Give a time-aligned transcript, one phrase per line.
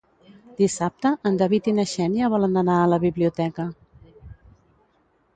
[0.59, 3.67] Dissabte en David i na Xènia volen anar a la biblioteca.